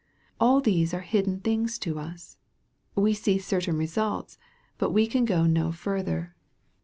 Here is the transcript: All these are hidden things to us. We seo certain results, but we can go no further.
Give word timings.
All 0.39 0.61
these 0.61 0.95
are 0.95 1.01
hidden 1.01 1.41
things 1.41 1.77
to 1.77 1.99
us. 1.99 2.37
We 2.95 3.13
seo 3.13 3.39
certain 3.39 3.77
results, 3.77 4.39
but 4.79 4.89
we 4.89 5.05
can 5.05 5.25
go 5.25 5.45
no 5.45 5.71
further. 5.71 6.33